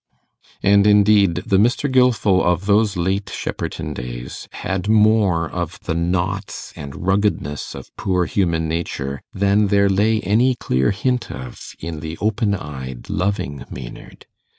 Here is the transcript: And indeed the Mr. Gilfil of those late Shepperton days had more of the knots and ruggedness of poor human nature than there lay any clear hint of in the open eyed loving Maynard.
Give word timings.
And 0.63 0.87
indeed 0.87 1.43
the 1.45 1.57
Mr. 1.57 1.87
Gilfil 1.87 2.41
of 2.43 2.65
those 2.65 2.97
late 2.97 3.29
Shepperton 3.29 3.93
days 3.93 4.47
had 4.53 4.89
more 4.89 5.47
of 5.47 5.79
the 5.81 5.93
knots 5.93 6.73
and 6.75 7.05
ruggedness 7.05 7.75
of 7.75 7.95
poor 7.97 8.25
human 8.25 8.67
nature 8.67 9.21
than 9.31 9.67
there 9.67 9.89
lay 9.89 10.19
any 10.21 10.55
clear 10.55 10.89
hint 10.89 11.29
of 11.31 11.75
in 11.77 11.99
the 11.99 12.17
open 12.19 12.55
eyed 12.55 13.11
loving 13.11 13.63
Maynard. 13.69 14.25